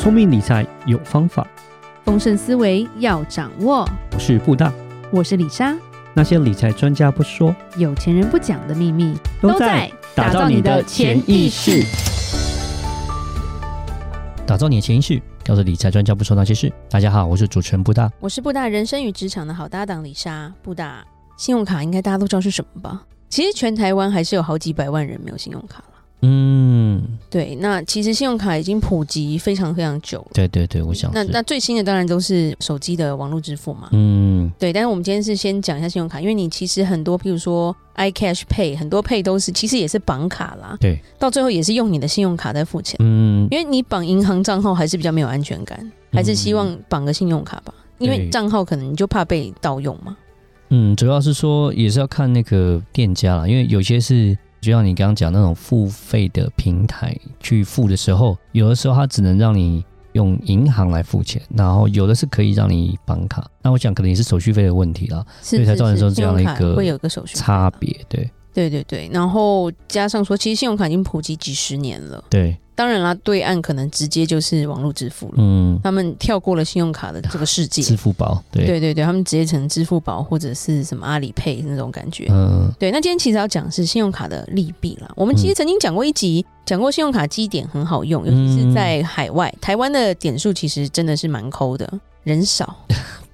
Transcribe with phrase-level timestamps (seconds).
[0.00, 1.46] 聪明理财有方法，
[2.06, 3.86] 丰盛思维要掌握。
[4.14, 4.72] 我是布大，
[5.12, 5.76] 我是李莎。
[6.14, 11.84] 那些理财专家不说，有钱人不讲的秘密，都在打造你的潜意识。
[14.46, 16.72] 打造你的潜意识，告诉理财专家不说那些事。
[16.88, 20.50] 大家好，我是主持人布大，我是布大人生与职场的好搭档李莎。
[20.62, 21.04] 布大，
[21.36, 23.02] 信用卡应该大家都知道是什么吧？
[23.28, 25.84] 其实全台湾还是有好几百万人没有信用卡。
[26.22, 30.28] 嗯，对，那其实信用卡已经普及非常非常久了。
[30.34, 33.88] 对对对，我想那那最新的当然都是手机的网络支付嘛。
[33.92, 34.70] 嗯，对。
[34.70, 40.76] 但是我们今天是先讲一下信用卡，因为你其实很多，譬如说 iCash Pay，很多 Pay 都是其实也是绑卡啦。
[40.78, 41.00] 对。
[41.18, 42.98] 到最后也是用你的信用卡在付钱。
[43.00, 43.48] 嗯。
[43.50, 50.14] 因为你绑银行账号还是比较没有安全感，还是希望绑个信用卡吧，嗯、因为账号可能你就怕被盗用嘛。
[50.68, 54.36] 嗯，主要是说也是要看那个店家啦，因为有些是。
[54.60, 63.48] 就像你刚刚讲那种付费的平台去付的时候，有的时候它只能让你用银行来付钱，然后有的是可以让你绑卡。
[63.62, 67.94] 那我想可能也是手续费的问题啦，是是是，所以才造成说这样的一个会有个手续差别。
[68.08, 72.22] 对对对对，然后加上说，其实信用卡已经普及几十年了。
[72.28, 72.56] 对。
[72.80, 75.34] 当然啦，对岸可能直接就是网络支付了。
[75.36, 77.82] 嗯，他们跳过了信用卡的这个世界。
[77.82, 82.28] 支付宝，对对对对，他们直接成支付宝或者是什么阿里 Pay 那种感觉。
[82.30, 82.90] 嗯，对。
[82.90, 85.12] 那今天其实要讲的是信用卡的利弊啦。
[85.14, 91.86] 我们其实曾经讲过一集，讲过信用卡积点很好用，尤其是在海外，台湾的点数其实真的是蛮抠的，
[92.24, 92.74] 人少。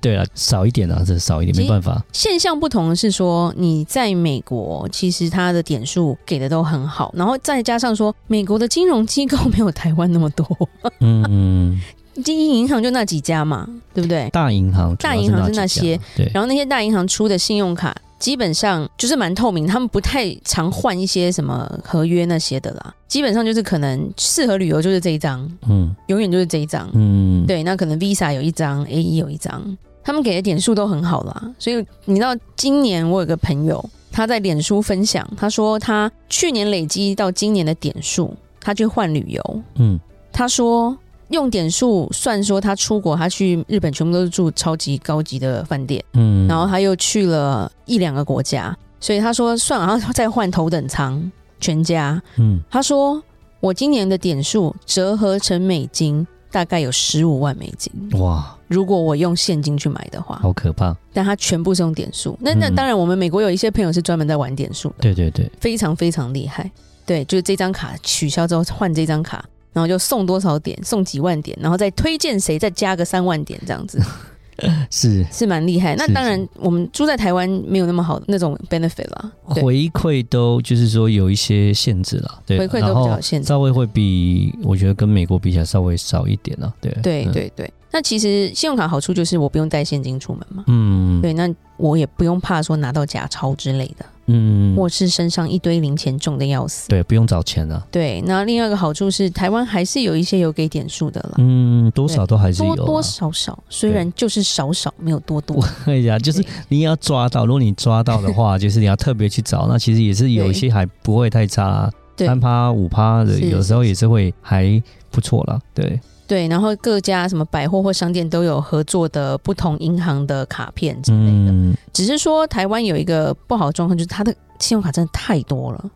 [0.00, 2.05] 对啊，少一点啊，这少一点，没办法。
[2.12, 10.47] 现象不同的是说，你在美国，其实它的点数给的都很好，然后再加上说，美国的金融机构没有台湾那么多。
[11.00, 11.80] 嗯，
[12.25, 14.28] 第一银行就那几家嘛，对不对？
[14.31, 16.31] 大银行，大银行是那些，对。
[16.33, 22.95] 然后那些大银行出的信用卡，基本上就是蛮透明，他们不太常换一些什么合约那些的啦。
[23.06, 27.62] 基本上就是可能适合旅游就是这一张，嗯，永远就是这一张，嗯，对。
[27.62, 29.77] 那可能 Visa 有一张，AE 有一张。
[30.03, 39.98] 他们给的点数都很好啦，所以你知道，今年我有个朋友，他在脸书分享，他说他去年累积到今年的点数，他去换旅游，嗯，
[40.33, 40.96] 他说
[41.29, 53.23] 用点数算说他出国，他去日本全部都是住超级高级的饭店，嗯，然后他又去了一两个国家，所以他说算，然后再换头等舱全家，嗯，他说
[53.61, 56.27] 我今年的点数折合成美金。
[56.48, 58.57] 大概有十五万美金哇！
[58.67, 60.97] 如果我用现金去买的话，好可怕。
[61.13, 62.39] 但他全部是用点数。
[62.41, 64.95] 那那当然，我们美国有一些朋友是专门在玩点数的。
[65.01, 66.70] 对对对，非常非常厉害。
[67.05, 69.45] 对，就是这张卡取消之后换这张卡，
[69.77, 74.01] 然后就送多少点，送几万点，然后再推荐谁，再加个三万点这样子。
[74.91, 75.23] 是。
[75.31, 86.91] 是蛮厉害，那当然我们住在台湾没有那么好的那种 benefit 啦，回馈都就是说有一些限制啦，对，回馈都比较限制，稍微会比我觉得跟美国比起来稍微少一点啦，对。
[87.03, 87.70] 对对对。
[87.92, 94.07] 那其实信用卡好处就是我不用带现金出门嘛，嗯，对，那我也不用怕说拿到假钞之类的。
[94.27, 97.87] 嗯，或是身上一堆零钱重的要死，对，不用找钱了。
[97.91, 101.35] 对，那另外一个好处是，台湾还是有一些有给点数的了。
[101.39, 105.65] 嗯，多少都还是有，多多少少，虽然就是少少，没有多多。
[105.86, 115.61] 哎呀， 就是你要抓到，如果你抓到的话，就是你要特别去找，那其实也是有一些还不会太差，三趴五趴的，有时候也是会还不错了。
[115.75, 116.01] 对。
[116.27, 121.53] 对，然后各家什么百货或商店都有合作的不同银行的卡片之类的。
[121.53, 125.91] 嗯、只是说台湾有一个不好的状况，就是它的信用卡真的太多了，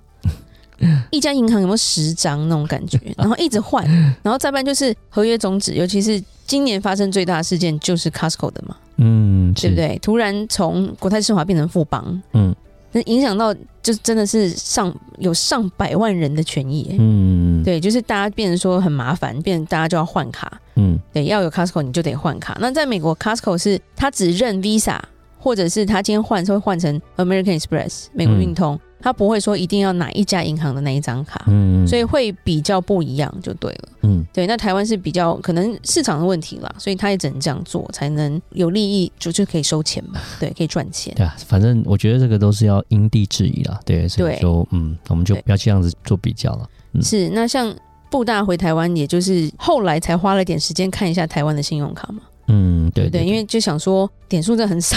[1.11, 3.85] 一家银行有没有十张那种感觉， 然后一直换，
[4.23, 9.99] 然后再办就是合约终止，尤其是今年发生最大的事件就是 Costco 的嘛，嗯，对不对？
[10.01, 12.55] 突然从国泰世华变成富邦，嗯。
[12.93, 22.57] 那影响到就真的是上有上百万人的权益，嗯，对，就是大家变成说很麻烦，变成大家就要换卡，嗯，对，要有 Costco 你就得换卡。
[22.61, 24.99] 那在美国 Costco 是他只认 Visa，
[25.39, 28.75] 或者是他今天换是会换成 American Express 美国运通。
[28.75, 34.47] 嗯他不会说一定要哪一家银行的那一张卡，嗯，所以会比较不一样就对了，嗯，对。
[34.47, 41.15] 那台湾是比较可能市场的问题啦，所以他也只能这样做，才能有利益就就可以收钱嘛， 对，可以赚钱。
[41.15, 46.69] 对啊，反正我觉得这个都是要因地制宜啦，对，所以说，嗯，我们就不要这样子做比较了。
[46.93, 47.75] 嗯、是，那像
[48.11, 54.97] 布大回台湾，也就是后来才花了点时间看一下台湾的信用卡嘛，嗯，对对，对，对，因为就想说点数真的很少，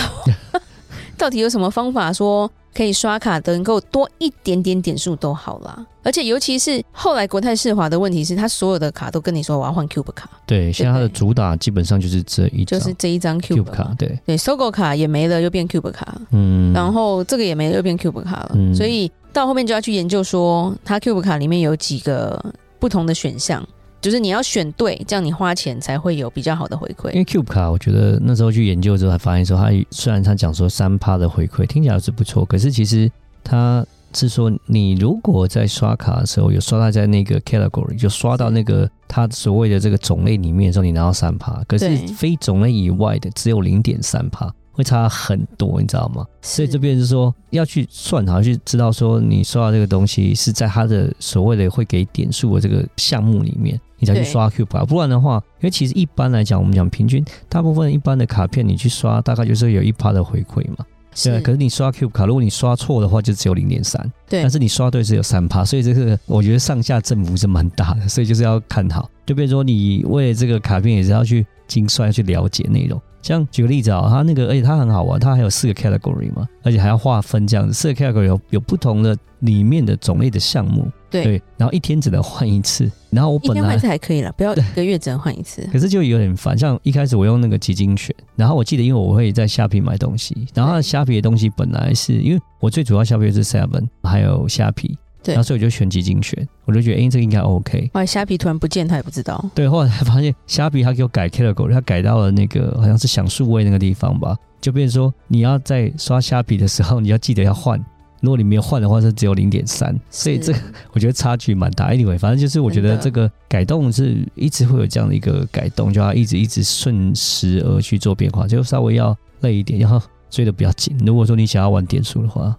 [1.17, 2.51] 到底有什么方法说？
[2.73, 10.29] 可以刷卡能够多一点点点数都好啦，而且尤其是后来国泰世华的问题是，他所有的卡都跟你说我要换 Cube 卡。
[10.45, 13.93] 对，现在它的主打基本上就是这一张，就是这一张 Cube 卡。
[13.97, 16.19] 对对，SOGO 卡也没了，又变 Cube 卡。
[16.31, 18.51] 嗯，然后这个也没了，又变 Cube 卡了。
[18.55, 22.43] 嗯，所以到后面就要去研究说，它 Cube 卡里面有几个
[22.79, 23.65] 不同的选项，
[24.03, 27.09] 就是你要选对，这样你花钱才会有比较好的回馈。
[27.11, 33.09] 因为 Cube 卡，我觉得那时候去研究之后，才发现说，它虽然它讲说三趴的回馈听起来是不错，可是其实
[33.45, 44.53] 它是说，你如果在刷卡的时候有刷到在那个 category，就刷到那个它所谓的这个种类里面的时候，你拿到三趴，可是非种类以外的只有零点三趴。
[44.73, 46.25] 会差很多，你知道吗？
[46.41, 54.83] 所以这边是说要去算，好去知道说你刷到这个东西是在它的所谓的会给点数的这个项目里面，你才去刷 Cube 卡。
[54.83, 60.85] 不然的话，因为其实一般来讲，我们讲平均，大部分一般的卡片你去刷，大概就是有一趴的回馈嘛。
[61.23, 64.01] 对，可是你刷 Cube 卡，如果你刷错的话，就只有零点三。
[64.27, 69.07] 对，但是你刷对是有三趴，所以这个我觉得上下振幅是蛮大的，所以就是要看好。
[69.23, 72.99] 就比如说你为了这个卡片也是要去精算，要去了解内容。
[73.23, 86.57] 像举个例子啊，它那个，而且它很好玩，它还有四个 category 嘛，而且还要划分这样子，四个 category 有有不同的里面的种类的项目，对，对，然后一天只能换一次，然后我本来一天换一次还可以了，不要一个月只能换一次，可是就有点烦。
[86.57, 94.97] 像一开始我用那个基金选，然后我记得因为我会在虾皮买东西，然后虾皮的东西本来是因为我最主要消费是 Seven 还有虾皮。
[95.23, 97.89] 对，然后所以我就选基金选，我就觉得哎，这个应该 OK。
[97.93, 99.43] 后来虾皮突然不见，他也不知道。
[99.55, 107.83] 对，后来才发现虾皮他给我改 category，他改到了那个好像是想数位那个地方吧，就变成说你要在刷虾皮的时候，你要记得要换，
[108.19, 109.97] 如果你没有换的话，是只有零点三。
[110.09, 110.59] 所以这个
[110.91, 111.89] 我觉得差距蛮大。
[111.91, 120.97] Anyway，反正就是我觉得这个改动是一直会有这样的一个改动，就要一直一直顺时而去做变化，就稍微要累一点，然后追的比较紧。
[121.05, 122.55] 如果说你想要玩点数的话，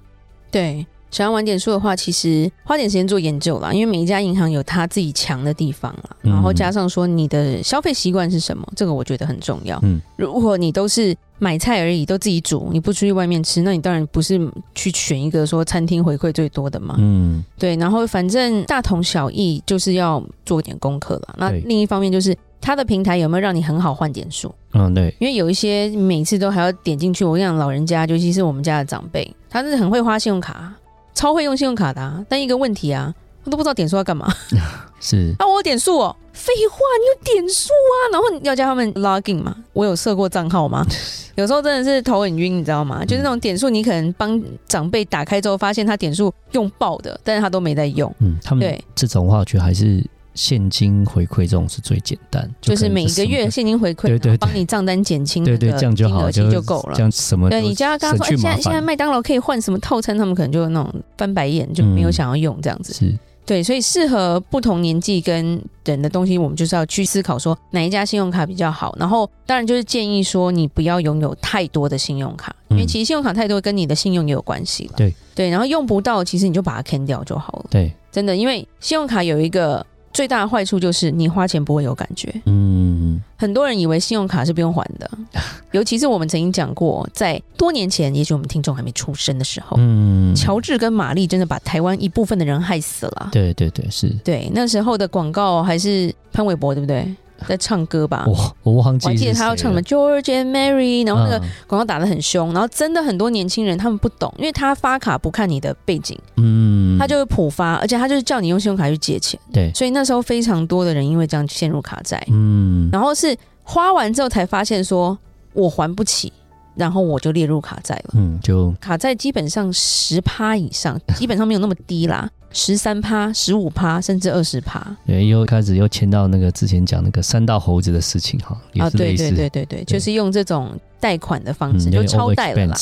[0.51, 0.87] 对。
[1.15, 9.79] 想要玩点数的话，其实花点时间做研究啦，因为每一家银行有它自己强的地方啦，然后加上说你的消费习惯是什么，这个我觉得很重要。
[9.85, 14.41] 嗯，如果你都是买菜而已，都自己煮，你不出去外面吃，那你当然不是
[14.75, 16.97] 去选一个说餐厅回馈最多的嘛。
[16.99, 21.37] 嗯，对，然后反正大同小异，就是要做点功课了。
[21.39, 24.53] 那另一方面就是它的平台有没有让你很好换点数？
[24.73, 27.25] 嗯，对，因为有一些每次都还要点进去。
[27.25, 30.75] 我跟你讲，老人家，尤其是我们家的长辈，他是很会花信用卡。
[31.15, 33.15] 超会用信用卡的，啊，但一个问题啊，
[33.45, 34.27] 我都不知道点数要干嘛。
[35.01, 40.85] 是啊，我有点数哦，废话，你有点数啊，然后要叫他们 login 嘛，我有设过账号吗？
[41.37, 43.05] 有时候真的是头很晕，你知道吗？
[43.05, 48.13] 就是那种点数，你可能帮长辈打开之后，发现他点数用爆的，但是他都没在用。
[48.21, 50.03] 嗯，他们对这种话，我觉得还是。
[50.35, 56.95] 现金回馈这种是最简单，就是每个月现金回馈，对对，帮你账单减轻，对对，这样就好，就就够了。
[56.95, 57.49] 这样什么？
[57.49, 62.93] 对，你叫他刚刚说，现在现在麦当劳可以换什么套餐，他们可能就那种翻白眼，就没有想要用这样子。
[62.93, 63.17] 是，
[63.47, 68.97] 对，所以适合不同年纪跟人的东西，我们就是要去思考说哪一家信用卡比较好。
[68.99, 74.91] 然后，当然就是建议说，你不要拥有太多的信用卡，因为其实信用卡太多跟你的信用也有关系。
[74.97, 77.67] 对对，然后用不到，其实你就把它 cancel 掉就好了。
[77.71, 79.87] 对，真的，因为信用卡有一个。
[80.15, 82.33] 最大的坏处就是你花钱不会有感觉。
[82.47, 85.11] 嗯，很多人以为信用卡是不用还的，
[85.73, 93.29] 尤其是我们曾经讲过，在多年前，也许我们听众还没出生的时候，嗯，乔治跟玛丽真的把台湾一部分的人害死了。
[93.33, 94.09] 对对对，是。
[94.25, 97.13] 对，那时候的广告还是潘玮柏，对不对？
[97.47, 115.19] 在唱歌吧，我我忘记，我还记得他要唱什么 George and Mary，然后那个广告打的很凶，然后真的很多年轻人他们不懂，因为他发卡不看你的背景，嗯，他就会普发，而且他就是叫你用信用卡去借钱，对，所以那时候非常多的人因为这样陷入卡债，嗯，然后是花完之后才发现说
[115.53, 116.33] 我还不起，
[116.77, 122.31] 然后我就列入卡债了，嗯，就卡债基本上十趴以上， 基本上没有那么低啦。
[122.57, 124.81] 十三趴、十五趴，甚至二十趴。
[125.05, 128.57] 对，又开始又牵到那个之前讲那个三道猴子的事情哈。
[128.79, 132.77] 啊，对对对对对，就是用这种贷款的方式，就超贷了啦，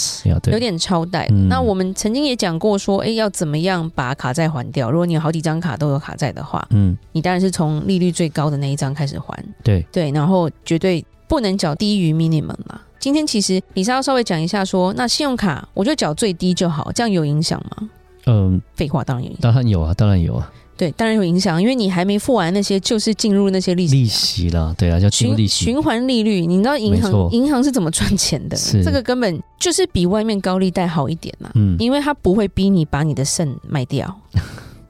[0.52, 1.26] 有点超贷。
[1.49, 4.90] 那我们曾经也讲过说，哎，要怎么样把卡债还掉？
[4.90, 9.42] 如果你有好几张卡都有卡债的话，嗯，你当然是从利率最高的那一张开始还。
[9.64, 12.78] 对对，然后绝对不能缴低于 minimum 啦。
[13.02, 17.90] 今天其实里莎要稍微讲一下说，那信用卡我就缴最低就好，这样有影响吗？
[18.26, 20.52] 嗯，废话当然有影响，当然有啊，当然有啊。
[20.76, 24.73] 对，当然有影响，因为你还没付完那些，就是进入那些利息利息了。
[24.78, 26.47] 对啊，叫循利息，循环利率。
[26.47, 28.56] 你知道银行银行是怎么赚钱的？
[28.85, 31.50] 这个根本就是比外面高利贷好一点嘛。
[31.56, 34.16] 嗯，因为他不会逼你把你的肾卖掉。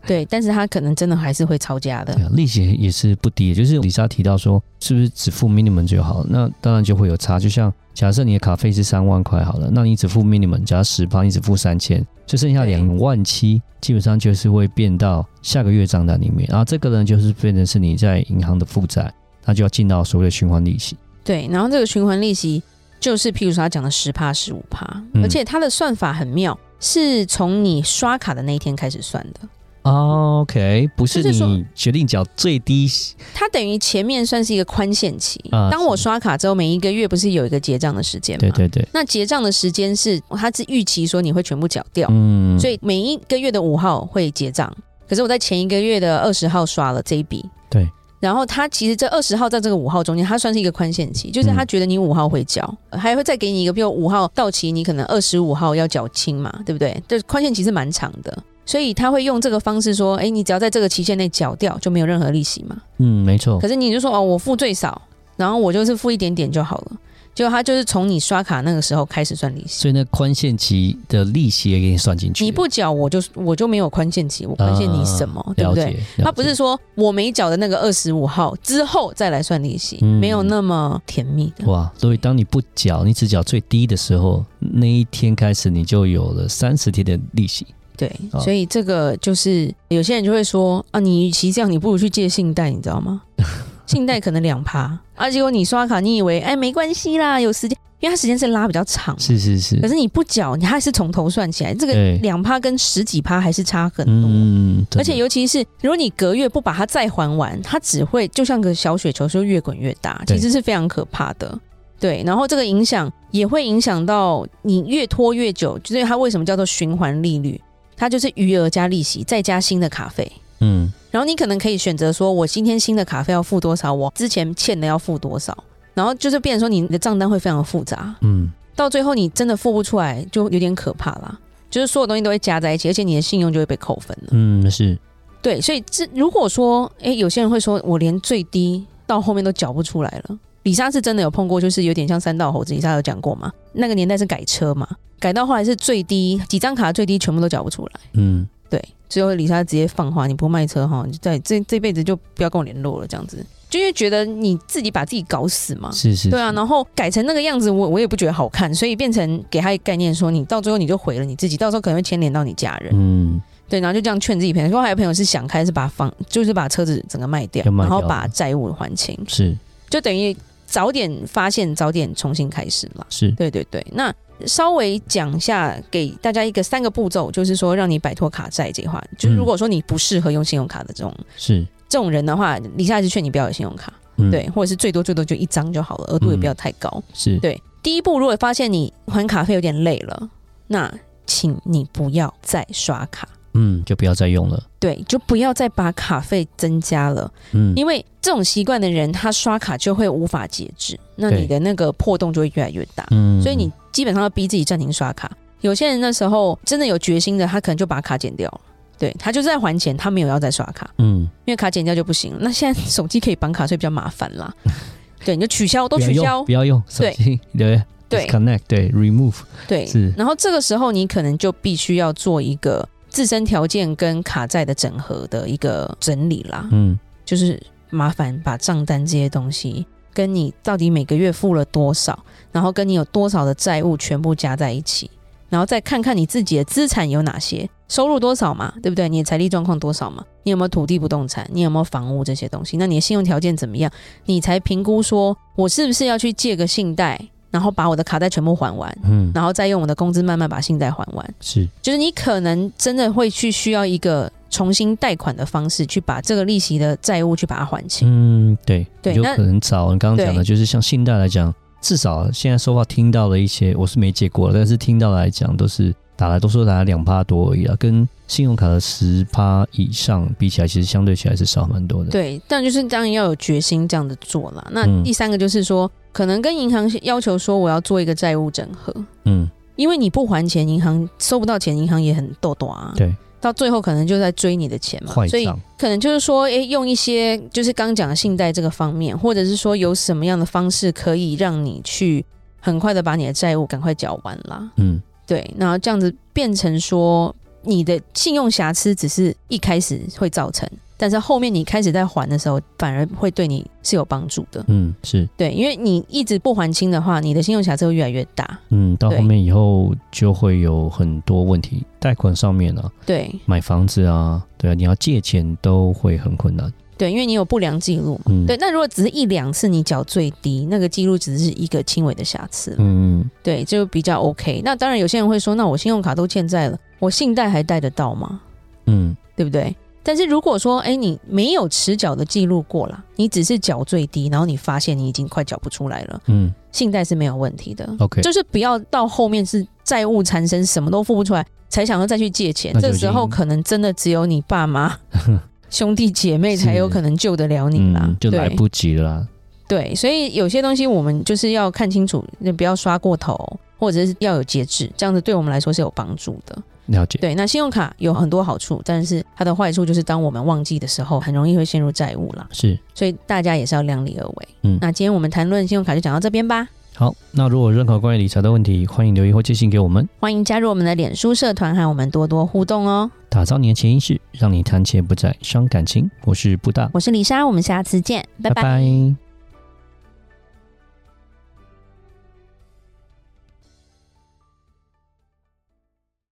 [0.07, 2.15] 对，但是他可能真的还是会抄家的。
[2.33, 6.25] 利息也是不低，就是李莎提到说，是不是只付 minimum 就好？
[6.29, 7.39] 那当然就会有差。
[7.39, 16.49] 就像假设你的卡费是三万块好了，那你只付 minimum，假如十趴，你只付三千，就剩下两万七，基本上就是会变到下个月账单里面。
[16.51, 19.13] 然后这个呢，就是变成是你在银行的负债，
[19.45, 20.97] 那就要进到所谓的循环利息。
[21.23, 22.61] 对，然后这个循环利息
[22.99, 24.85] 就是，譬如说他讲的十趴、十五趴，
[25.23, 29.41] 而且它的算法很妙，是从你刷卡的那一天开始算的。
[29.83, 32.89] OK，不是你决定缴最低，
[33.35, 35.41] 它等于前面算是一个宽限期。
[35.51, 38.41] 啊、当我刷卡之后，每一个月不是有一个结账的时间吗？
[38.41, 38.89] 对对对。
[38.93, 44.73] 那结账的时间是，它是预期说你会全部缴掉，嗯，所以每一个月的五号会结账。
[45.09, 47.89] 可是我在前一个月的二十号刷了这一笔，对。
[48.21, 57.03] 然后他其实这二十号在这个五号中间，他算是一个宽限期，就是他觉得你五号会缴，嗯、还会再给你一个，比如五号到期，你可能二十五号要缴清嘛，对不对？
[57.09, 58.43] 这宽限期是蛮长的。
[58.65, 63.59] 所以他会用这个方式说：“哎，你只要在这个期限内缴掉，就没有任何利息嘛。”嗯，没错。
[63.59, 65.03] 可是你就说哦，我付最少，
[65.37, 66.93] 然后我就是付一点点就好了。
[67.35, 72.45] 结果他就是从你刷卡那个时候开始算利息，所以那宽限期的利息也给你算进去。
[72.45, 75.41] 你不缴，我就我就没有宽限期，我宽限你什么？
[75.41, 75.99] 啊、对不对？
[76.19, 81.65] 他不是说我没缴的那个二十五号之后再来算利息，嗯、没有那么甜蜜的。
[81.73, 81.91] 哇！
[81.97, 87.67] 所以当你不缴，你只缴最低的时候，那一天开始你就有了三十天的利息。
[87.97, 93.23] 对，所以这个就是有些人就会说啊，你与其这样，你不如去借信贷，你知道吗？
[93.87, 99.79] 信贷可能两趴，啊，结果你刷卡，你以为哎没关系啦，有时间，因为它时间是拉比较长，是是是。
[99.81, 104.31] 可是你不缴，你还是从头算起来，这个两趴跟十几趴还是差很多。
[104.31, 111.59] 嗯，而且尤其是如果你隔月不把它再还完，它只会就像个小雪球，说越滚越大，其实是非常可怕的。
[112.01, 117.61] 对，然后这个影响也会影响到你越拖越久，就是它为什么叫做循环利率？
[118.03, 120.33] 它就是余额加利息，再加新的卡费。
[120.59, 125.57] 嗯，然后你可能可以选择说，我今天新的卡费要付多少，我之前欠的要付多少，
[125.95, 128.13] 然后就是变成说你的账单会非常复杂。
[128.23, 131.39] 嗯，到最后你真的付不出来，就有点可怕啦。
[131.71, 134.31] 就是所有东西都会加在一起，而且你的信用就会被扣分了。
[134.33, 134.99] 嗯，是。
[135.41, 140.37] 对，所以这如果说，哎，有些人会说我连最低到后面都缴不出来了。
[140.63, 142.73] 里莎是真的有碰过，就是有点像三道猴子。
[142.73, 143.53] 李莎有讲过嘛？
[143.73, 144.89] 那个年代是改车嘛？
[145.19, 169.57] 改到后来是最低几张卡最低全部都缴不出来，嗯，对，最后李莎直接放话，你不卖车哈，你在这这辈子就不要跟我联络了，这样子，就因为觉得你自己把自己搞死嘛，是，是是，对啊，然后改成那个样子，我我也不觉得好看，所以变成给他一个概念说，你到最后你就毁了你自己，到时候可能会牵连到你家人，嗯，对，然后就这样劝自己朋友，说还有朋友是想开是把房，就是把车子整个卖掉，然后把债务还清，是，
[169.89, 170.37] 就等于
[170.73, 174.13] 早点发现，早点重新开始嘛，是对对对，那。
[174.45, 179.01] 稍微讲一下，给大家一个三个步骤，就是说让你摆脱卡债这话。
[179.17, 186.91] 就是如果说你不适合用信用卡的这种是这种人的话，里莎是劝你不要有信用卡，嗯、对，或者是最多最多就一张就好了，额度也不要太高。
[186.93, 187.63] 嗯、是对。
[187.85, 190.29] 第一步，如果发现你还卡费有点累了，
[190.67, 190.93] 那
[191.25, 193.29] 请你不要再刷卡。
[193.55, 194.63] 嗯，就不要再用了。
[194.79, 197.31] 对，就不要再把卡费增加了。
[197.53, 203.07] 嗯，因为这种习惯的人，他刷卡就会无法节制，那你的那个破洞就会越来越大。
[203.11, 205.31] 嗯，所以你基本上要逼自己暂停刷卡。
[205.61, 208.61] 有些人那时候真的有决心的，他可能就把卡剪掉了。
[208.99, 210.91] 对，他就是在还钱，他没有要再刷卡。
[210.99, 212.39] 嗯，因为卡剪掉就不行了。
[212.41, 214.53] 那现在手机可以绑卡，所以比较麻烦啦。
[215.25, 216.83] 对，你就取消，都取消，不要用。
[216.99, 217.15] 对
[217.57, 219.35] 对对，connect 对，remove
[219.69, 220.13] 对是。
[220.17, 222.89] 然后这个时候你可能就必须要做一个。
[223.13, 232.19] 自身条件跟卡债的整合的一个整理啦，嗯，就是麻烦把账单这些东西，跟你到底每个月付了多少，
[232.51, 235.11] 然后跟你有多少的债务全部加在一起，
[235.51, 239.09] 然后再看看你自己的资产有哪些，收入多少嘛，对不对？
[239.11, 240.25] 你的财力状况多少嘛？
[240.45, 241.47] 你有没有土地不动产？
[241.53, 242.79] 你有没有房屋这些东西？
[242.79, 243.93] 那你的信用条件怎么样？
[244.25, 247.21] 你才评估说我是不是要去借个信贷？
[247.53, 258.09] 然后把我的卡债全部还完，嗯，然后再用我的工资慢慢把信贷还完，是，就是你可能真的会去需要一个重新贷款的方式，去把这个利息的债务去把它还清。
[258.11, 272.11] 嗯，对，对，有可能找你刚刚讲的，就是像信贷来讲，至少现在说话听到了一些，我是没借过，但是听到来讲都是打来都说打了两趴多而已啊，跟信用卡的十趴以上比起来，其实相对起来是少蛮多的。
[272.11, 274.67] 对，但就是当然要有决心这样子做了。
[274.71, 275.87] 那第三个就是说。
[275.87, 285.47] 嗯可能跟银行要求说，我要做一个债务整合，嗯，因为你不还钱，银行收不到钱，银行也很逗逗啊，对，到最后可能就在追你的钱嘛，所以
[285.79, 292.25] 可能就是说，诶，用一些就是刚讲的信贷这个方面，或者是说有什么样的方式可以让你去
[292.61, 300.69] 很快的把你的债务赶快缴完啦，嗯，对，然后这样子变成说你的信用瑕疵只是一开始会造成。
[301.03, 304.65] 但是后面你开始在还的时候，反而会对你是有帮助的。
[304.69, 308.57] 嗯，是对，因为你一直不还清的话，你的信用瑕疵会越来越大。
[308.69, 316.73] 嗯，到后面以后就会有很多问题，贷款上面啊，对，买房子啊，对啊，你要借钱都会很困难。
[316.97, 318.27] 对，因为你有不良记录嘛。
[318.27, 318.57] 嗯，对。
[318.59, 322.77] 那如果只是一两次你缴最低，那个记录只是一个轻微的瑕疵。
[322.79, 324.63] 嗯，对，就比较 OK。
[324.65, 328.41] 那当然有些人会说，那我信用卡都欠债了，我信贷还贷得到吗？
[328.87, 329.17] 嗯。
[329.35, 329.75] 对对不对？
[330.03, 337.89] 但是如果说，哎，你没有持缴的记录过了，你只是缴最低，然后你发现你已经快缴不出来了，嗯，信贷是没有问题的。
[338.01, 342.75] OK，就是不要到后面是债务缠身，什么都付不出来，才想要再去借钱。
[342.81, 344.97] 这时候可能真的只有你爸妈、
[345.71, 349.27] 兄弟姐妹才有可能救得了你啦，嗯、就来不及了。
[349.69, 353.39] 对，所以有些东西我们就是要看清楚，那不要刷过头，
[353.79, 356.59] 或者是要有节制，这样子对我们来说是有帮助的。
[356.87, 357.19] 了解。
[357.21, 362.47] 对，那信用卡有很多好处，但是它的坏处就是当我们忘记的时候，很容易会陷入债务了。
[362.53, 364.49] 是，所以大家也是要量力而为。
[364.63, 366.69] 嗯，那今天我们谈论信用卡就讲到这边吧。
[366.95, 370.07] 好，那如果有任何关于理财的问题，欢迎留言或寄信给我们。
[370.21, 373.11] 欢迎加入我们的脸书社团，和我们多多互动哦。
[373.31, 376.11] 打造你的潜意识，让你谈钱不再伤感情。
[376.25, 378.63] 我是布大，我是李莎，我们下次见，拜拜。
[378.63, 379.22] 拜拜。